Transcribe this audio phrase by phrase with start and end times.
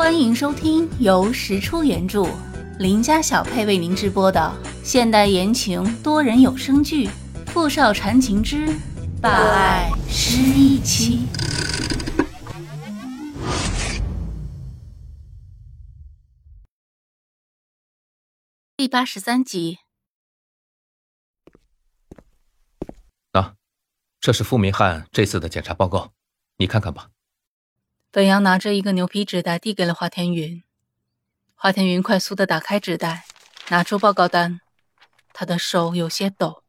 [0.00, 2.24] 欢迎收听由石出原著、
[2.78, 4.50] 林家小配为您直播的
[4.82, 7.06] 现代言情多人有声剧
[7.48, 8.66] 《富少缠情之
[9.20, 11.26] 霸爱失忆妻》
[18.78, 19.80] 第八十三集。
[23.32, 23.54] 啊，
[24.18, 26.14] 这是傅明翰这次的检查报告，
[26.56, 27.10] 你看看吧。
[28.12, 30.64] 本阳拿着一个牛皮纸袋递给了华天云，
[31.54, 33.24] 华天云快速的打开纸袋，
[33.68, 34.60] 拿出报告单，
[35.32, 36.64] 他的手有些抖。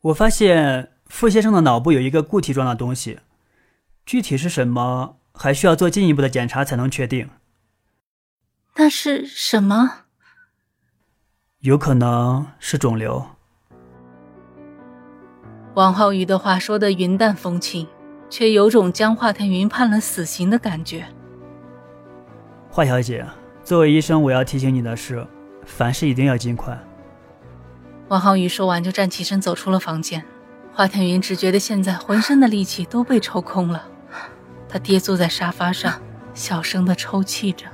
[0.00, 3.20] 我发现傅先生的脑部有一个固体状的东西，
[4.06, 7.28] 具体是什么，还需要做进一步的检查才能确定。
[8.76, 10.04] 那是什么？
[11.58, 13.26] 有可能是肿瘤。
[15.74, 17.86] 王浩宇的话说的云淡风轻。
[18.30, 21.06] 却有种将华天云判了死刑的感觉。
[22.70, 23.26] 华小姐，
[23.64, 25.26] 作为医生，我要提醒你的是，
[25.64, 26.78] 凡事一定要尽快。
[28.08, 30.24] 王浩宇说完，就站起身走出了房间。
[30.72, 33.88] 华天云只觉得现在浑身的力气都被抽空了，
[34.68, 36.00] 他跌坐在沙发上，
[36.34, 37.66] 小声的抽泣着。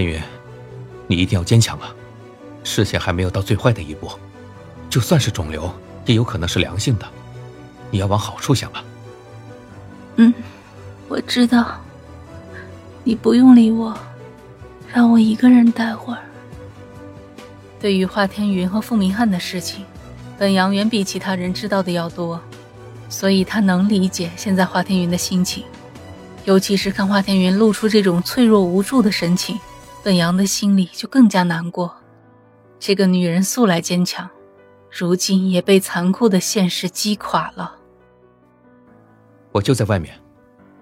[0.00, 0.18] 天云，
[1.06, 1.94] 你一定要坚强啊！
[2.64, 4.10] 事情还没有到最坏的一步，
[4.88, 5.70] 就算是肿瘤，
[6.06, 7.06] 也有可能是良性的。
[7.90, 8.82] 你要往好处想啊。
[10.16, 10.32] 嗯，
[11.06, 11.78] 我知道。
[13.04, 13.94] 你不用理我，
[14.90, 16.20] 让我一个人待会儿。
[17.78, 19.84] 对于华天云和傅明翰的事情，
[20.38, 22.40] 本阳远比其他人知道的要多，
[23.10, 25.62] 所以他能理解现在华天云的心情，
[26.46, 29.58] 尤其是看华天云露出这种脆弱无助的神情。
[30.02, 31.94] 本阳的心里就更加难过。
[32.78, 34.28] 这个女人素来坚强，
[34.90, 37.76] 如今也被残酷的现实击垮了。
[39.52, 40.18] 我就在外面，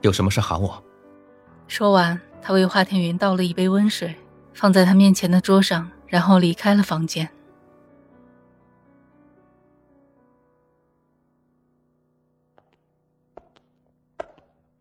[0.03, 0.83] 有什么事喊我。
[1.67, 4.15] 说完，他为华天云倒了一杯温水，
[4.55, 7.29] 放在他面前的桌上，然后离开了房间。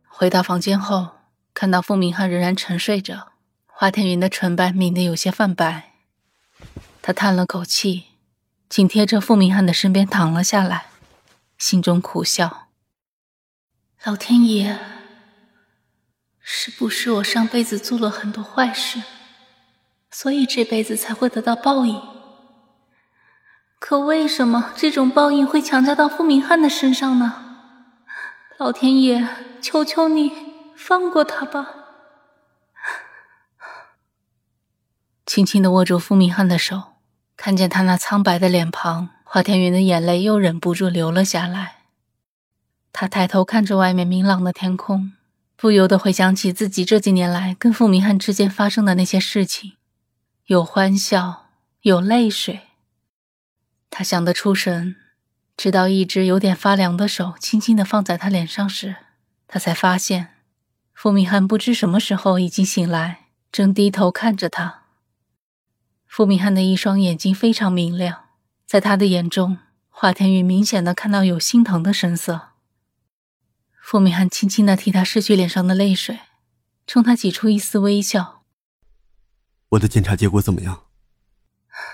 [0.07, 1.07] 回到房间后，
[1.55, 3.33] 看到傅明翰仍然沉睡着。
[3.79, 5.91] 华天云的唇瓣抿得有些泛白，
[7.03, 8.05] 他叹了口气，
[8.67, 10.87] 紧贴着傅明翰的身边躺了下来，
[11.59, 12.69] 心中苦笑
[14.03, 14.79] ：“老天爷，
[16.39, 19.03] 是不是我上辈子做了很多坏事，
[20.09, 22.01] 所以这辈子才会得到报应？
[23.77, 27.59] 可为什么这种报应会强加到傅明翰的身上呢？
[28.57, 29.27] 老天爷，
[29.61, 30.31] 求求你
[30.75, 31.75] 放过他吧！”
[35.37, 36.93] 轻轻的握住傅明翰的手，
[37.35, 41.75] 看见他那苍白的脸庞，华天云的眼泪又忍不住流了下来。
[42.91, 45.11] 他抬头看着外面明朗的天空，
[45.55, 49.73] 不由得回想起自己这几年来跟傅明翰之间发生的那些事情，
[50.47, 51.49] 有欢笑，
[51.81, 52.61] 有泪水。
[53.91, 54.95] 他想得出神，
[55.55, 58.95] 直到一只有点发凉的手轻轻的放在他脸上时，
[59.47, 60.29] 他才发现，
[60.95, 64.85] 傅明翰不知什么时候已经醒来，正低头看着他。
[66.17, 68.23] 傅明翰的一双眼睛非常明亮，
[68.65, 72.53] 在他的眼中，华天宇明显的看到有心疼的神色。
[73.79, 76.21] 傅明翰轻轻的替他拭去脸上的泪水，
[76.87, 78.41] 冲他挤出一丝微笑
[79.69, 80.85] ：“我的检查结果怎么样？”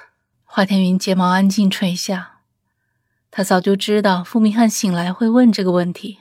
[0.46, 2.44] 华天云睫毛安静垂下，
[3.30, 6.20] 他早就知道傅明翰醒来会问这个问题，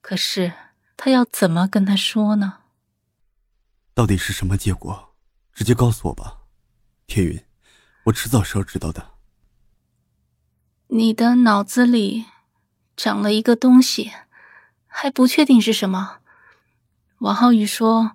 [0.00, 0.54] 可是
[0.96, 2.60] 他要怎么跟他说呢？
[3.92, 5.12] 到底是什么结果？
[5.52, 6.38] 直接告诉我吧。
[7.06, 7.42] 天云，
[8.04, 9.10] 我迟早是要知道的。
[10.88, 12.26] 你的脑子里
[12.96, 14.10] 长了一个东西，
[14.86, 16.18] 还不确定是什么。
[17.18, 18.12] 王浩宇说，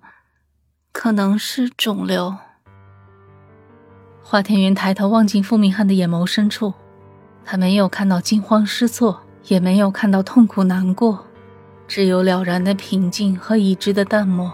[0.92, 2.36] 可能是肿瘤。
[4.20, 6.74] 华天云抬头望进傅明翰的眼眸深处，
[7.44, 11.26] 他没有看到惊慌失措，也没有看到痛苦难过，
[11.86, 14.52] 只有了然的平静和已知的淡漠。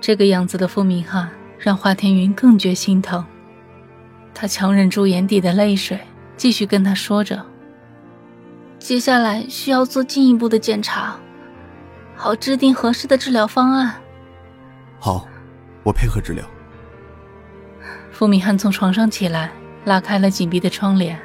[0.00, 1.30] 这个样子的傅明翰。
[1.64, 3.24] 让华天云更觉心疼，
[4.34, 5.98] 他强忍住眼底的泪水，
[6.36, 7.42] 继续跟他说着
[8.78, 11.16] ：“接下来需要做进一步的检查，
[12.14, 13.94] 好制定合适的治疗方案。
[15.00, 15.26] ”“好，
[15.82, 16.44] 我配合治疗。”
[18.12, 19.50] 傅明翰从床上起来，
[19.86, 21.18] 拉开了紧闭的窗帘，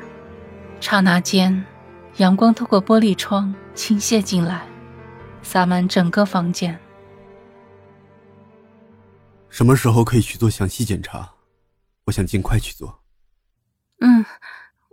[0.80, 1.66] 刹那间，
[2.16, 4.62] 阳光透过玻璃窗倾泻进来，
[5.42, 6.80] 洒满整个房间。
[9.50, 11.34] 什么时候可以去做详细检查？
[12.06, 13.04] 我想尽快去做。
[14.00, 14.26] 嗯，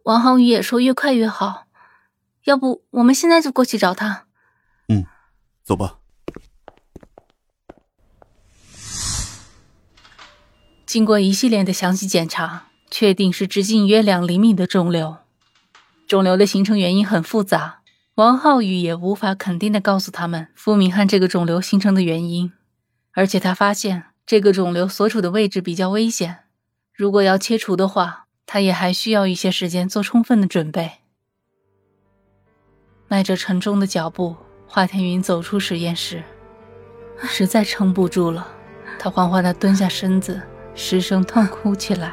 [0.05, 1.67] 王浩宇也说越快越好，
[2.45, 4.27] 要不我们现在就过去找他？
[4.89, 5.07] 嗯，
[5.63, 5.99] 走吧。
[10.85, 15.19] 经过一系列的详细检查，确定是直径约两厘米的肿瘤。
[16.09, 17.83] 肿瘤的形成原因很复杂，
[18.15, 22.53] 王浩宇也无法肯定的告诉他们傅明翰这个肿瘤形成的原因。
[23.13, 26.39] 而且他发现这个肿瘤所处的位置比较危险，
[26.93, 30.91] 如果要切除的话，他也还需要一些时间做充分的准备。
[33.07, 34.35] 迈着沉重的脚步，
[34.67, 36.25] 华天云走出实验室，
[37.23, 38.49] 实在撑不住了，
[38.99, 40.43] 他缓缓的蹲下身子。
[40.79, 42.13] 失声痛哭起来。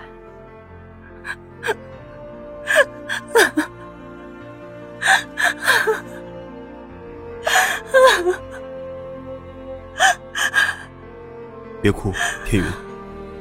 [11.83, 12.13] 别哭，
[12.45, 12.71] 天云，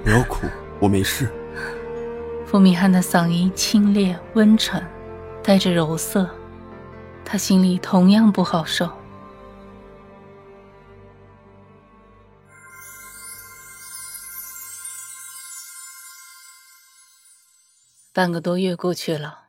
[0.03, 0.49] 不要哭，
[0.81, 1.31] 我没事。
[2.45, 4.85] 傅明翰的嗓音清冽温沉，
[5.45, 6.29] 带着柔涩，
[7.25, 8.91] 他心里同样不好受。
[18.13, 19.43] 半个多月过去了，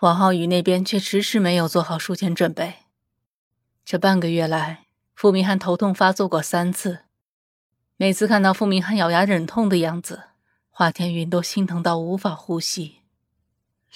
[0.00, 2.78] 王浩宇那边却迟迟没有做好术前准备。
[3.84, 7.02] 这半个月来，傅明翰头痛发作过三次，
[8.00, 10.22] 每次看到傅明翰咬牙忍痛的样子，
[10.70, 13.00] 华天云都心疼到无法呼吸，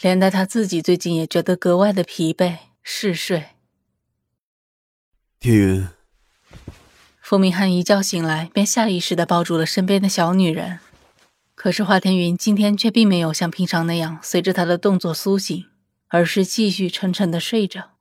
[0.03, 3.47] 连带他自己最近也觉得格外的疲惫嗜睡。
[5.41, 5.89] 天云，
[7.23, 10.81] 傅明翰一觉醒来，便下意识的抱住了身边的小女人。
[11.55, 15.65] 可是华天云今天却并没有像平常那样随着他的动作苏醒，
[16.09, 17.93] 而是继续沉沉的睡着。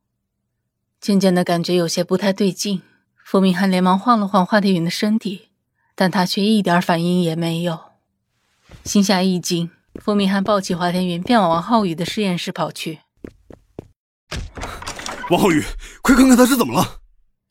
[1.00, 2.81] 渐渐的感觉有些不太对劲，
[3.23, 5.47] 傅明翰连忙晃了晃华天云的身体，
[5.95, 7.91] 但他却一点反应也没有。
[8.83, 12.99] 心下一惊，傅明翰抱起华天云，便往王浩宇的实验室跑去。
[15.29, 15.63] 王浩宇，
[16.01, 16.99] 快看看他是怎么了！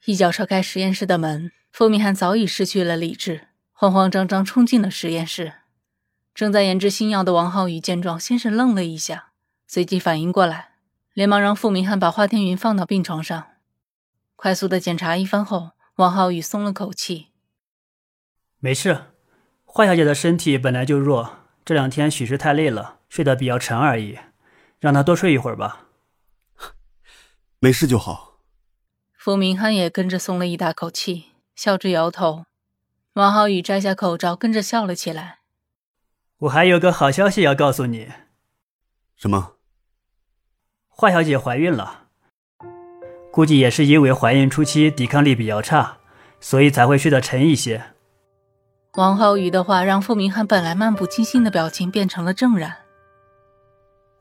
[0.05, 5.55] 一脚踹开实验室的门，傅明翰早已失去了理智，慌慌张张冲进了实验室。
[6.35, 9.33] 正在研制新药的王浩宇见状，先是愣了一下，
[9.67, 10.73] 随即反应过来，
[11.15, 13.45] 连忙让傅明翰把华天云放到病床上。
[14.37, 17.29] 快速的检查一番后，王浩宇松了口气
[18.65, 19.07] ：“没事，
[19.65, 24.17] 华小姐的身体本来就弱，这两天许是太累了，睡得比较沉而已，
[24.79, 25.89] 让她多睡一会儿吧。
[27.59, 28.39] 没事就好。”
[29.19, 32.45] 傅明翰也跟着松了一大口气，笑着摇头。
[33.15, 35.41] 王浩宇摘下口罩，跟着笑了起来。
[36.39, 38.13] 我还有个好消息要告诉你。
[39.17, 39.57] 什么？
[40.89, 42.07] 华小姐怀孕了，
[43.33, 45.99] 估计也是因为怀孕初期抵抗力比较差，
[46.41, 47.92] 所以才会睡得沉一些。
[48.99, 52.77] 王浩宇的话让傅明翰本来漫不经心的表情变成了怔然。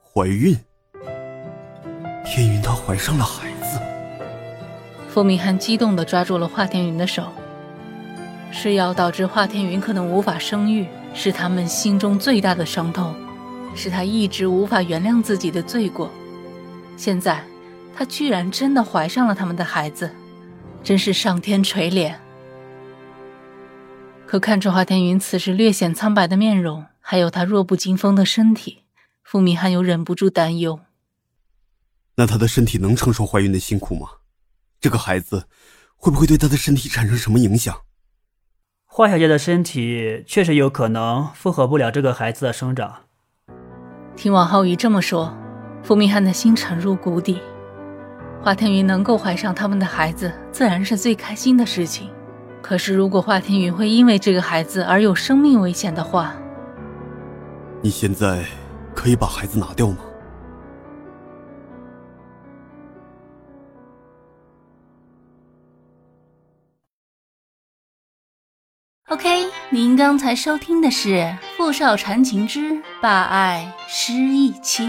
[0.02, 0.58] 怀孕？
[2.24, 3.78] 天云她怀上了孩子？
[5.10, 7.26] 傅明翰激动的抓住了华天云的手。
[8.50, 10.88] 是药导致华天云可能无法生育。
[11.14, 13.14] 是他们心中最大的伤痛，
[13.76, 16.10] 是他一直无法原谅自己的罪过。
[16.96, 17.44] 现在，
[17.94, 20.10] 他居然真的怀上了他们的孩子，
[20.82, 22.14] 真是上天垂怜。
[24.32, 28.84] 可看着华天云此时略显苍白的面容，还有他弱不禁风的身体，
[29.26, 30.80] 傅明翰又忍不住担忧：
[32.16, 34.08] 那他的身体能承受怀孕的辛苦吗？
[34.80, 35.50] 这个孩子
[35.98, 37.82] 会不会对他的身体产生什么影响？
[38.86, 43.02] 华小姐的身体确实有可能负荷不了这个孩子的生长。
[44.16, 45.36] 听王浩宇这么说，
[45.84, 47.42] 傅明翰的心沉入谷底。
[48.42, 52.10] 华天云能够怀上他们的孩子，自然是最开心的事情。
[52.72, 56.34] 可是，如果华天云会因为这个孩子而有生命危险的话，
[57.82, 58.46] 你现在
[58.96, 59.98] 可以把孩子拿掉吗
[69.10, 71.10] ？OK，您刚才收听的是
[71.58, 74.86] 《富少缠情之霸爱失忆妻》。